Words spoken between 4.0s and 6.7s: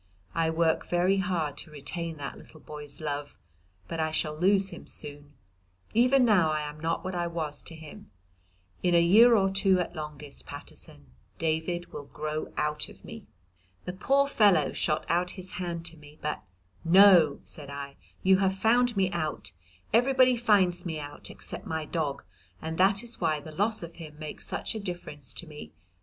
shall lose him soon; even now I